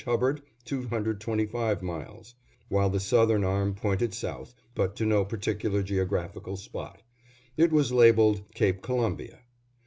[0.03, 2.33] Hubbard, 225 miles";
[2.69, 7.03] while the southern arm pointed south, but to no particular geographical spot;
[7.55, 9.41] it was labeled "Cape Columbia."